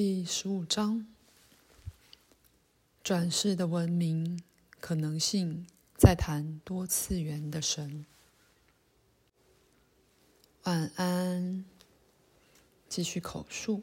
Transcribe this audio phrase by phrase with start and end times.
[0.00, 1.08] 第十五章：
[3.02, 4.40] 转世的文明
[4.78, 5.66] 可能性，
[5.96, 8.06] 在谈多次元的神。
[10.62, 11.64] 晚安，
[12.88, 13.82] 继续口述。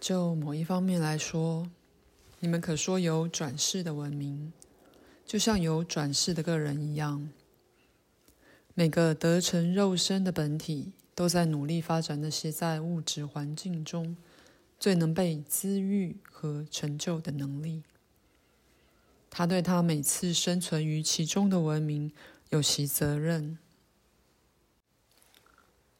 [0.00, 1.70] 就某一方面来说，
[2.38, 4.50] 你们可说有转世的文明，
[5.26, 7.28] 就像有转世的个人一样。
[8.72, 14.16] 每个得成肉身的本体，都在努力发展那些在物质环境中
[14.78, 17.82] 最能被滋育和成就的能力。
[19.28, 22.12] 他对他每次生存于其中的文明
[22.50, 23.58] 有其责任，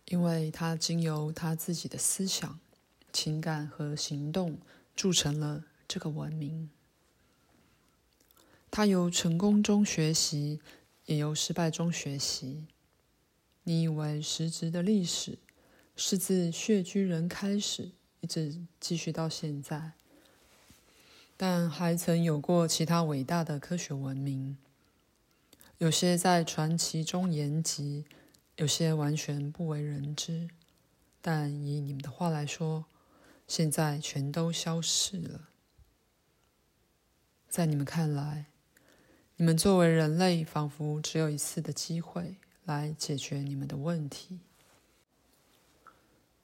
[0.04, 2.60] 因为他经由他自己的思想。
[3.12, 4.58] 情感和行动
[4.94, 6.70] 铸成了这个文明。
[8.70, 10.60] 他由成功中学习，
[11.06, 12.62] 也由失败中学习。
[13.68, 15.36] 你以为实质的历史
[15.94, 17.90] 是自穴居人开始，
[18.22, 19.92] 一直继续到现在，
[21.36, 24.56] 但还曾有过其他伟大的科学文明。
[25.76, 28.06] 有些在传奇中延吉，
[28.56, 30.48] 有些完全不为人知。
[31.20, 32.86] 但以你们的话来说，
[33.46, 35.50] 现在全都消逝了。
[37.50, 38.46] 在你们看来，
[39.36, 42.36] 你们作为人类，仿佛只有一次的机会
[42.68, 44.40] 来解决你们的问题，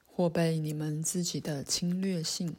[0.07, 2.55] 或被你们自己的侵略性、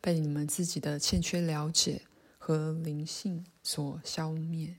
[0.00, 2.02] 被你们自己的欠缺了解
[2.36, 4.74] 和灵性所消灭。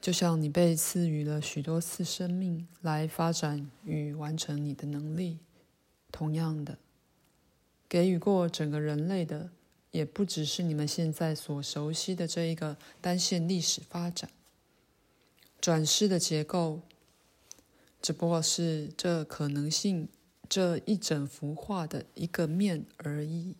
[0.00, 5.38] 就像你被赐予了许多次生命来发展与完成你的能力。
[6.10, 6.76] 同样的，
[7.88, 9.50] 给予过整个人类的，
[9.92, 14.28] 也不只是你们现在所熟悉的这一个单线历史发展。
[15.60, 16.80] 转世的结构，
[18.00, 20.08] 只不过是这可能性
[20.48, 23.54] 这一整幅画的一个面而已。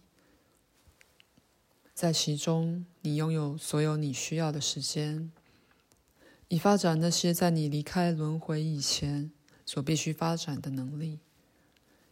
[1.92, 5.30] 在其中，你拥有所有你需要的时间，
[6.48, 9.30] 以发展那些在你离开轮回以前
[9.66, 11.18] 所必须发展的能力。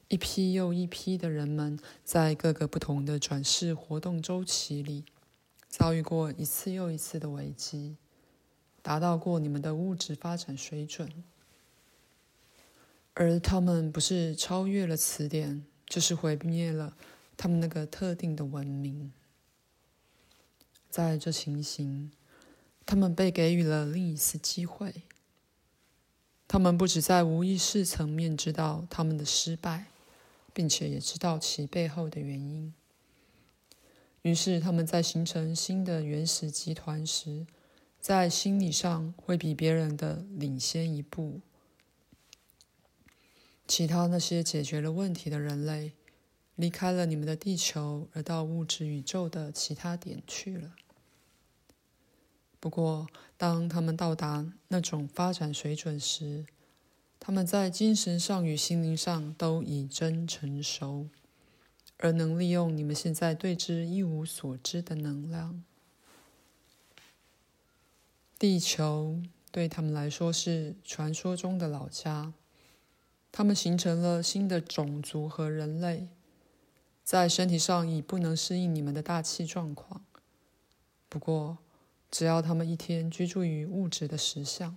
[0.09, 5.05] 一批又一批的人们在各个不同的转世活动周期里，
[5.67, 7.97] 遭遇过一次又一次的危机，
[8.89, 11.13] 达到过你们的物质发展水准，
[13.13, 16.97] 而他们不是超越了词典，就是毁灭了
[17.37, 19.13] 他们那个特定的文明。
[20.89, 22.11] 在这情形，
[22.87, 25.03] 他们被给予了另一次机会。
[26.47, 29.89] 他们不只在无意识层面知道他们的失败。
[30.59, 32.75] 并且也知道其背后的原因。
[34.23, 37.47] 于是，他们在形成新的原始集团时，
[38.01, 41.41] 在心理上会比别人的领先一步。
[43.67, 45.93] 其他那些解决了问题的人类，
[46.55, 50.75] 离开了你们的地球，而到物质宇宙的其他点去了。
[52.59, 53.07] 不过，
[53.37, 56.47] 当他们到达那种发展水准时，
[57.21, 61.09] 他们在精神上与心灵上都已臻成熟，
[61.99, 65.63] 而能利用你们现在对之一无所知的能量。
[68.39, 72.33] 地球对他们来说是传说中的老家，
[73.33, 76.09] 他们形成了新的种族和人类，
[77.03, 80.05] 在身体上已不能适应你们的大气状况。
[81.09, 81.59] 不过，
[82.11, 84.77] 只要他们一天居住于物质的实相。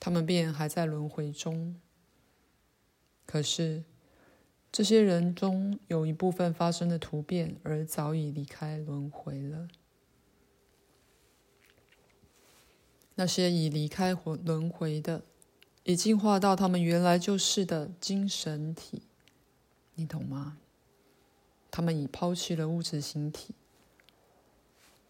[0.00, 1.74] 他们便还在轮回中。
[3.26, 3.82] 可是，
[4.70, 9.68] 这些人中有一部分发生了突变，而早已离开轮回了。
[13.20, 14.14] 那些已离开
[14.44, 15.24] 轮回的，
[15.82, 19.02] 已进化到他们原来就是的精神体，
[19.96, 20.56] 你懂吗？
[21.68, 23.56] 他们已抛弃了物质形体。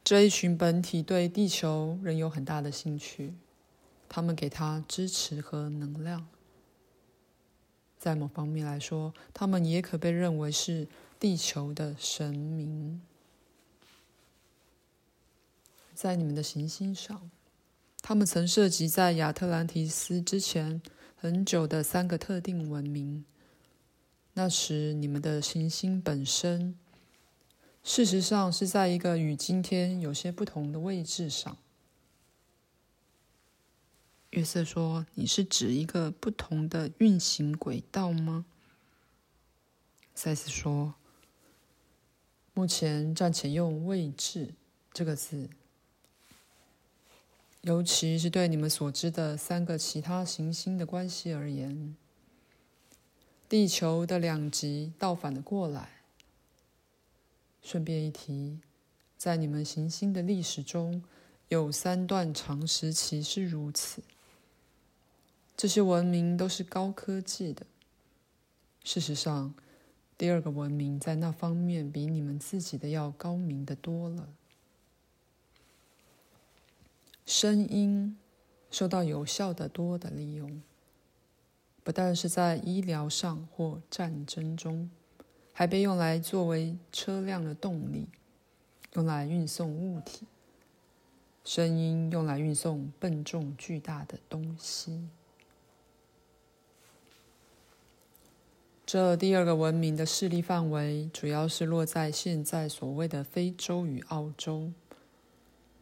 [0.02, 3.34] 这一群本体对地球仍有很大的兴趣。
[4.08, 6.26] 他们给他支持和能量，
[7.98, 10.88] 在某方面来说，他们也可被认为是
[11.20, 13.02] 地球的神明。
[15.94, 17.30] 在你们的行星上，
[18.08, 20.80] 他们曾涉及在亚特兰提斯之前
[21.14, 23.26] 很久的三个特定文明。
[24.32, 26.74] 那时，你们的行星本身，
[27.84, 31.58] 事实上是在一个与今天有些不同的位置上。
[34.30, 38.46] 约瑟说：“你是指一个不同的运行轨道吗？”
[40.16, 40.94] 赛斯说
[42.54, 44.54] ：“目前暂且用‘位置’
[44.94, 45.50] 这个字，
[47.62, 51.96] 尤其是对你们所知的三个其他行星的关系而言，
[53.48, 55.88] 地球的两极倒反了过来。
[57.60, 58.60] 顺便一提，
[59.18, 61.02] 在你们行星的历史中，
[61.48, 64.02] 有三段长时期是如此。
[65.56, 67.66] 这些文明都是高科技的。
[68.84, 69.52] 事实上，
[70.16, 74.28] 第二个文明在那方面比你们自己的要高明得多了。
[77.28, 78.16] 声音
[78.70, 80.62] 受到有效的多的利用，
[81.84, 84.88] 不但是在医疗上或战争中，
[85.52, 88.08] 还被用来作为车辆的动力，
[88.94, 90.26] 用来运送物体。
[91.44, 95.06] 声音用来运送笨重巨大的东西。
[98.86, 104.72] 这第二个文明的势力范围主要是落在现在所谓的非洲与澳洲。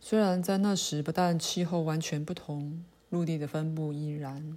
[0.08, 4.56] 虽然在那时不但气候完全不同，陆地的分布依然。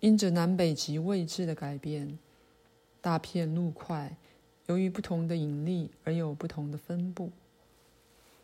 [0.00, 2.18] 因着南北极位置的改变，
[3.00, 4.14] 大片陆块
[4.66, 7.32] 由于不同的引力而有不同的分布。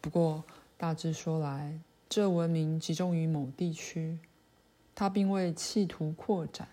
[0.01, 0.43] 不过
[0.79, 1.79] 大致说来，
[2.09, 4.19] 这文明集中于某地区，
[4.95, 6.69] 它并未企图扩展。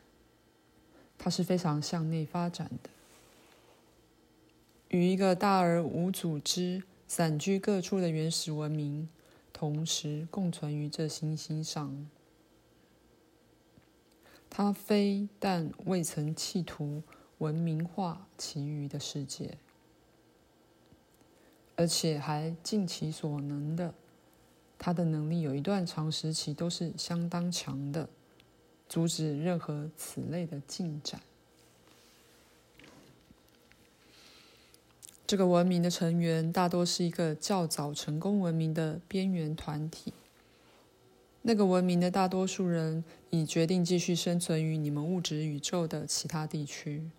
[1.17, 2.89] 它是非常向内发展的，
[4.87, 9.09] 与一个大而无组织、散居各处的原始文明
[9.51, 12.07] 同时共存于这行星上。
[14.47, 17.01] 它非但未曾企图
[17.39, 19.57] 文明化其余的世界，
[21.75, 23.95] 而且还尽其所能的，
[24.77, 28.07] 它的能力有一段长时期都是相当强的。
[28.87, 31.19] 阻止任何此类的进展。
[35.29, 40.11] 这个文明的成员大多是一个较早成功文明的边缘团体。
[41.43, 47.11] 那个文明的大多数人已决定继续生存于你们物质宇宙的其他地区。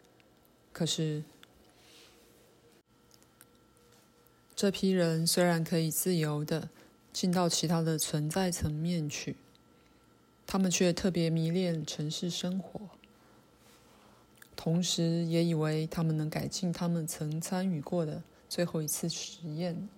[0.73, 1.23] 可是，
[4.57, 6.69] 这批人虽然可以自由的
[7.12, 9.37] 进到其他的存在层面去。
[10.49, 12.81] 他们却特别迷恋城市生活，
[14.62, 19.89] 同时也以为他们能改进他们曾参与过的最后一次实验。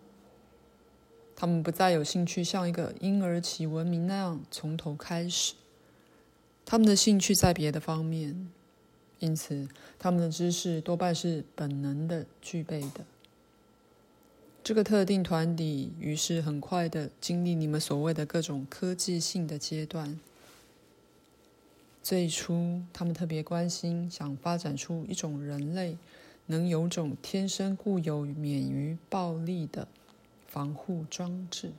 [1.35, 5.55] 他们不再有兴趣像一个婴儿期文明那样从头开始，
[6.64, 8.49] 他们的兴趣在别的方面，
[9.19, 9.67] 因此
[9.99, 13.05] 他们的知识多半是本能的具备的。
[14.62, 20.20] 这个特定团体于是很快的经历你们所谓的各种科技性的阶段。
[22.02, 25.96] 最初，他们特别关心，想发展出一种人类
[26.46, 29.87] 能有种天生固有免于暴力的
[30.46, 31.70] 防护装置。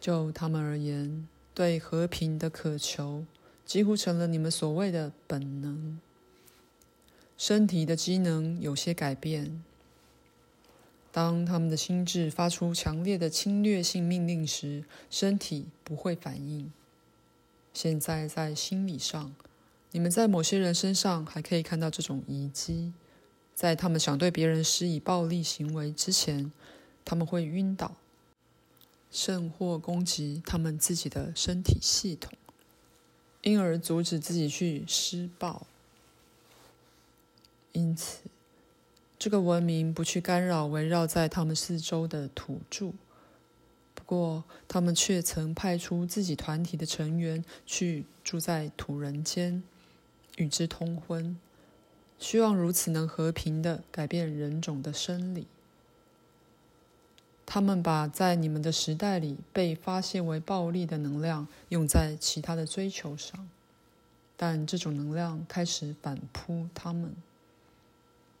[0.00, 3.24] 就他们而言，对和平的渴求
[3.66, 6.00] 几乎成了你们所谓的本能。
[7.36, 9.62] 身体的机能有些改变。
[11.12, 16.72] 当他们的心智发出强烈的侵略性命令时，身体不会反应。
[17.74, 19.34] 现在在心理上，
[19.90, 22.92] 你们在某些人身上还可以看到这种遗迹。
[23.52, 26.50] 在他们想对别人施以暴力行为之前，
[27.04, 27.96] 他们会晕倒，
[29.10, 32.32] 甚或攻击他们自己的身体系统，
[33.42, 35.66] 因而阻止自己去施暴。
[37.72, 38.22] 因此，
[39.18, 42.92] 这个文明不去干扰围绕在他们四周的土著。
[44.14, 49.60] 不过，他们却曾派出自己团体的成员去住在土人间，
[50.36, 51.36] 与之通婚，
[52.20, 55.48] 希望如此能和平的改变人种的生理。
[57.44, 63.48] 他们把在你们的时代里被发现为暴力的能量用在其他的追求上，
[64.36, 67.12] 但这种能量开始反扑他们。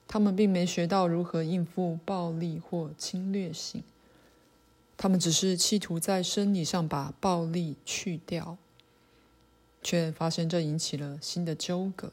[0.06, 3.82] 他们并没学到如何应付暴力或侵略性。
[4.96, 8.56] 他们只是企图在生理上把暴力去掉，
[9.82, 12.12] 却发现这引起了新的纠葛。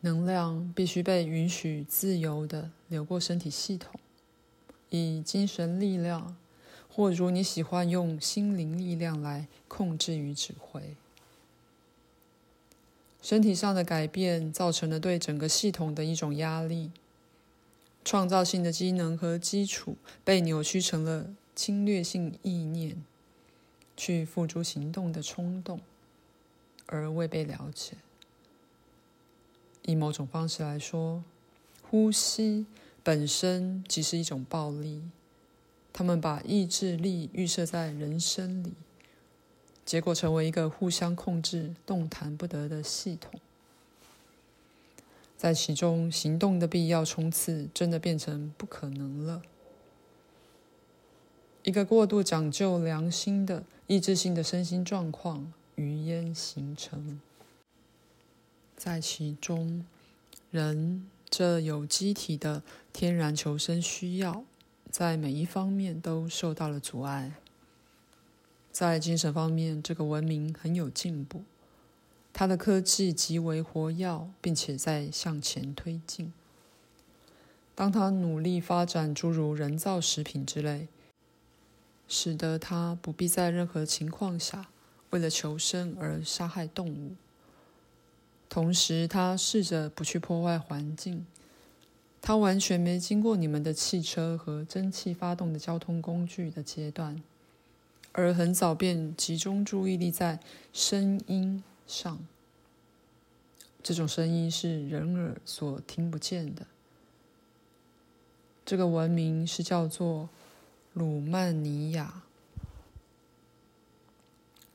[0.00, 4.00] 能量必须被允许自由地流过身体系统，
[4.90, 6.36] 以精神力量，
[6.90, 10.96] 或如你喜欢用心灵力量来控制与指挥。
[13.22, 16.90] 身体上的改变造成了对整个系统的一种压力。
[18.04, 23.02] 创造性的机能和基础被扭曲成了侵略性意念，
[23.96, 25.80] 去付诸行动的冲动，
[26.86, 27.96] 而未被了解。
[29.82, 31.22] 以某种方式来说，
[31.82, 32.66] 呼吸
[33.02, 35.02] 本身即是一种暴力。
[35.92, 38.72] 他们把意志力预设在人生里，
[39.84, 43.38] 结果成为一个互相控制、动弹不得的系统。
[45.42, 49.42] 在其中，行动的必要冲刺真的变成不可能了。
[51.64, 57.20] 一个过度讲究良心的意志性的身心状况于焉形成。
[58.76, 59.84] 在其中，
[60.52, 64.44] 人这有机体的天然求生需要，
[64.92, 67.32] 在每一方面都受到了阻碍。
[68.70, 71.42] 在精神方面，这个文明很有进步。
[72.32, 76.32] 它的科技极为活跃，并且在向前推进。
[77.74, 80.88] 当它努力发展诸如人造食品之类，
[82.08, 84.68] 使得它不必在任何情况下
[85.10, 87.12] 为了求生而杀害动物。
[88.48, 91.24] 同时，他试着不去破坏环境。
[92.20, 97.20] 它完全没经过你们的汽车和蒸汽发动的交通工具的阶段，
[98.12, 100.38] 而很早便集中注意力在
[100.72, 102.26] 声音上，
[103.82, 106.66] 这种声音是人耳所听不见的。
[108.64, 110.30] 这个文明是叫做
[110.94, 112.22] 鲁曼尼亚，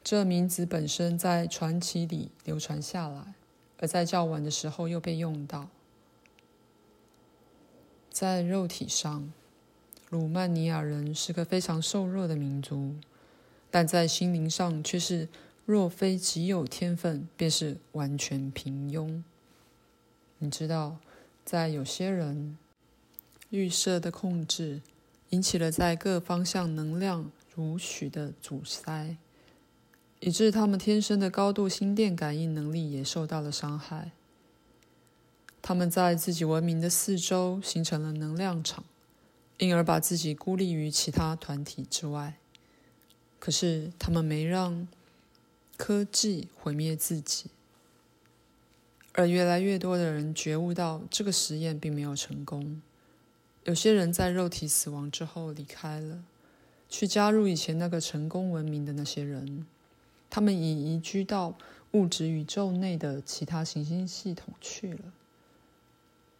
[0.03, 3.33] 这名字本身在传奇里流传下来，
[3.79, 5.69] 而在较晚的时候又被用到。
[8.11, 9.33] 在肉体上，
[10.11, 12.93] 鲁曼尼亚人是个非常瘦弱的民族，
[13.71, 15.27] 但在心灵上却是。
[15.67, 19.21] 若非极有天分，便是完全平庸。
[20.37, 20.95] 你知道，
[21.43, 22.57] 在有些人
[23.49, 24.79] 预设的控制，
[25.31, 29.17] 引起了在各方向能量如许的阻塞，
[30.21, 34.11] 以致他们天生的高度心电感应能力也受到了伤害。
[35.61, 38.85] 他们在自己文明的四周形成了能量场，
[39.57, 42.35] 因而把自己孤立于其他团体之外。
[43.37, 44.87] 可是他们没让。
[45.77, 47.45] 科技毁灭自己，
[49.13, 52.81] 而越来越多的人觉悟到这个实验并没有成功。
[53.63, 56.23] 有些人在肉体死亡之后离开了，
[56.89, 59.65] 去加入以前那个成功文明的那些人。
[60.29, 61.57] 他们已移居到
[61.91, 64.99] 物质宇宙内的其他行星系统去了。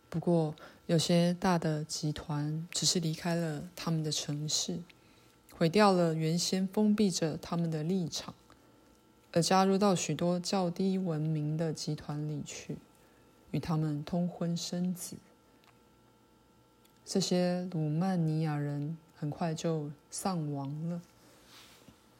[0.09, 0.55] 不过，
[0.87, 4.79] 有些大的集团只是离开了他们的城市，
[5.53, 8.33] 毁掉了原先封闭着他们的立场。
[9.37, 12.75] 而加入到许多较低文明的集团里去，
[13.51, 15.15] 与他们通婚生子。
[17.05, 20.99] 这些鲁曼尼亚人很快就丧亡了，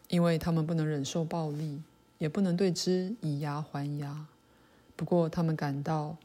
[0.10, 1.82] 因为他们不能忍受暴力，
[2.20, 4.28] 也不能对之以牙还牙。
[4.96, 6.16] 不过，他们感到，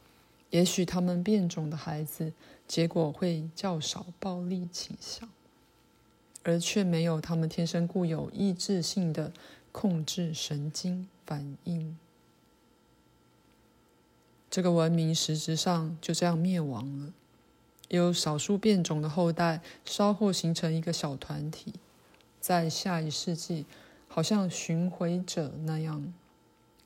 [0.50, 2.30] 也许他们变种的孩子
[2.68, 5.26] 结果会较少暴力倾向，
[6.42, 9.32] 而却没有他们天生固有意志性的。
[9.72, 11.98] 控制神经反应，
[14.50, 17.12] 这个文明实质上就这样灭亡了。
[17.88, 21.74] 有少数变种的后代稍后形成一个小团体，
[22.38, 23.66] 在下一世纪，
[24.08, 26.12] 好像巡回者那样，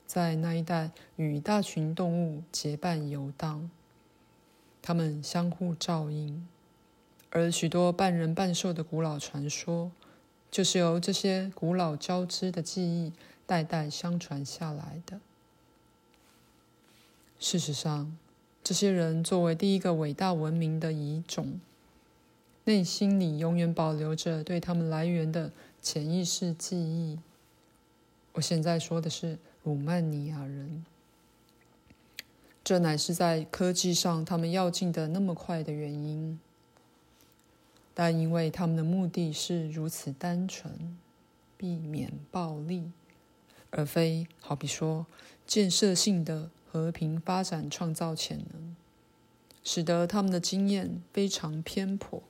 [0.05, 3.69] 在那一带与大群动物结伴游荡，
[4.81, 6.47] 他们相互照应，
[7.29, 9.91] 而许多半人半兽的古老传说。
[10.49, 13.11] 就是由这些古老交织的记忆
[13.45, 15.19] 代代相传下来的。
[17.39, 18.17] 事实上，
[18.63, 21.59] 这些人作为第一个伟大文明的遗种，
[22.63, 25.51] 内心里永远保留着对他们来源的
[25.81, 27.19] 潜意识记忆。
[28.33, 30.83] 我现在说的是鲁曼尼亚人，
[32.63, 36.39] 这乃是在科技上他们要进的那么快的原因。
[37.99, 40.95] 但因为他们的目的是如此单纯，
[41.57, 42.91] 避免暴力，
[43.71, 45.07] 而非好比说
[45.47, 48.75] 建设性的和平发展创造潜能，
[49.63, 52.21] 使得他们的经验非常偏颇。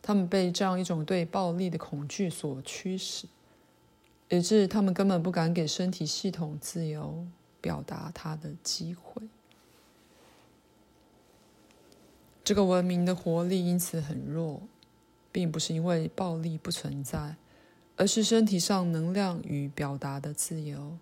[0.00, 3.26] 他们被这样一种对暴力的恐惧所驱使，
[4.30, 7.26] 以致他们根本不敢给身体系统自由
[7.60, 9.20] 表达它的机会。
[12.46, 14.62] 这个文明的活力因此很弱，
[15.32, 17.34] 并不是因为暴力不存在，
[17.96, 20.96] 而是身体上能量与表达的自由，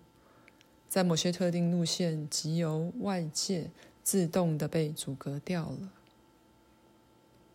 [0.89, 3.69] 在某些特定路线即由外界
[4.01, 5.91] 自动的被阻隔掉了。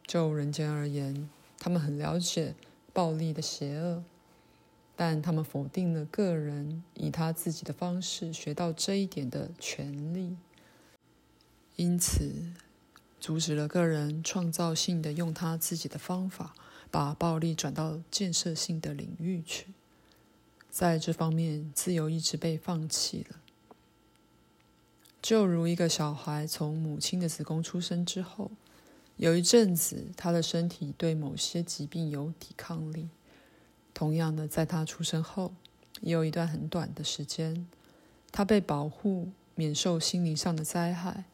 [0.06, 1.28] 就人间而言，
[1.59, 2.54] 他们很了解
[2.92, 4.04] 暴力的邪恶，
[4.94, 10.37] 但他们否定了个人以他自己的方式学到这一点的权利，
[11.75, 12.52] 因此。
[13.21, 16.55] 阻止了个人创造性的用他自己的方法，
[16.91, 19.67] 把暴力转到建设性的领域去。
[20.71, 23.37] 在这方面，自由一直被放弃了。
[25.21, 28.50] 就如一个小孩从母亲的子宫出生之后，
[29.17, 33.11] 有一阵子他的身体对某些疾病有抵抗力。
[33.93, 35.53] 同样的，在他出生后，
[36.00, 37.67] 也有一段很短的时间，
[38.33, 41.25] 他被保护，免受心灵上的灾害，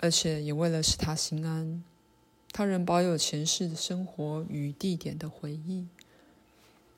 [0.00, 1.82] 而且也为了使他心安，
[2.52, 5.86] 他仍保有前世的生活与地点的回忆。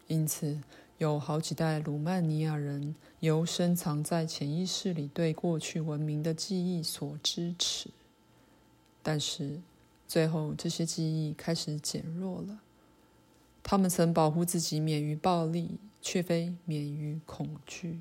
[0.09, 0.61] 因此，
[0.99, 7.91] 有好几代鲁曼尼亚人由深藏在潜意识里对过去文明的记忆所支持，
[9.03, 9.61] 但是
[10.09, 12.61] 最后这些记忆开始减弱了。
[13.63, 17.99] 他们曾保护自己免于暴力，却非免于恐惧，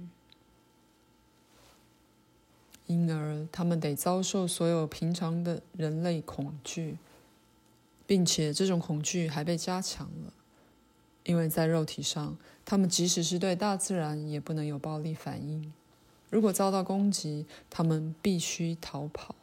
[2.87, 6.97] 因而他们得遭受所有平常的人类恐惧，
[8.05, 10.33] 并且这种恐惧还被加强了，
[11.23, 15.73] 因为在肉体上，他们即使是对大自然也不能有暴力反应。
[16.29, 19.35] 如果遭到攻击，他们必须逃跑。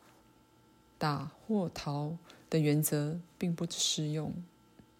[0.99, 2.17] 打或逃
[2.49, 4.33] 的原则并不适用。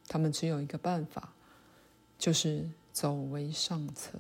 [0.09, 1.33] 他们只有一个办法，
[2.19, 4.19] 就是走为上策。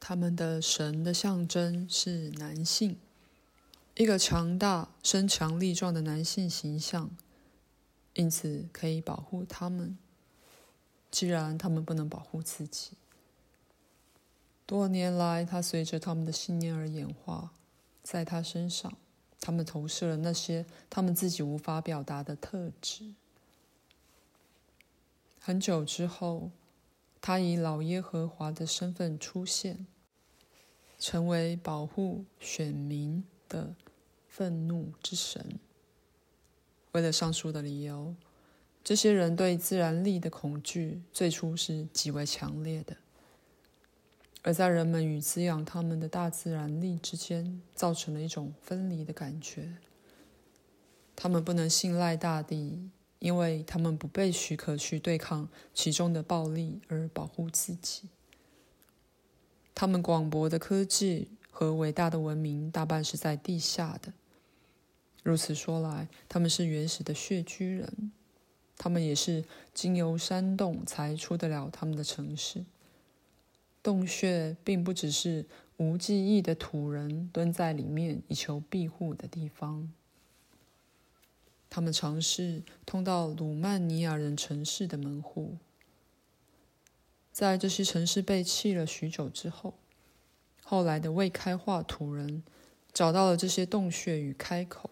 [0.00, 2.98] 他们的神的象征是男性，
[3.94, 7.10] 一个强大、身强力壮的男性形象，
[8.14, 9.96] 因此可以保护他们。
[11.10, 12.92] 既然他们不能保护自己，
[14.64, 17.50] 多年来，他随着他们的信念而演化，
[18.02, 18.96] 在他身上，
[19.40, 23.12] 他们投射了那些他们自己无法表达的特质。
[25.40, 26.50] 很久之后，
[27.20, 29.86] 他以老耶和华的身份出现，
[30.98, 33.74] 成为保护选民的
[34.26, 35.58] 愤怒之神。
[36.92, 38.14] 为了上述的理由，
[38.82, 42.96] 这些人对自然力的恐惧最初是极为强烈的，
[44.42, 49.76] 而在人们与滋养他们的大自然力之间，造成了一种分离的感觉。
[51.14, 52.90] 他们不能信赖大地。
[53.20, 58.08] 因为他们不被许可去对抗其中的暴力而保护自己，
[59.74, 64.12] 他们广博的科技和伟大的文明大半是在地下的。
[65.22, 68.10] 如此说来，他们是原始的穴居人，
[68.78, 72.64] 他们也是经由山洞才出得了他们的城市。
[73.82, 79.92] 洞穴并不只是无记忆的土人蹲在里面以求庇护的地方。
[81.70, 85.56] 他们尝试通到鲁曼尼亚人城市的门户，
[87.30, 89.74] 在这些城市被弃了许久之后，
[90.64, 92.42] 后来的未开化土人
[92.92, 94.90] 找到了这些洞穴与开口。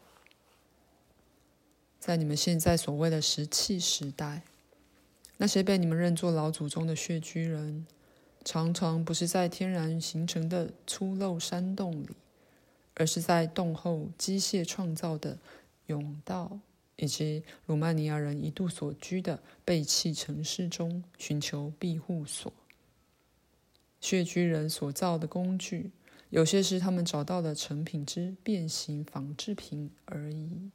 [1.99, 4.43] 在你们现在所谓的石器时代，
[5.37, 7.85] 那些被你们认作老祖宗的穴居人，
[8.45, 12.11] 常常不是在天然形成的粗陋山洞里，
[12.95, 15.37] 而是在洞后机械创造的
[15.89, 16.61] 甬道。
[16.99, 22.53] 以及鲁曼尼亚人一度所居的废弃城市中寻求庇护所。
[24.01, 25.91] 穴居人所造的工具，
[26.31, 30.71] 有些是他们找到的成品之变形仿制品而已。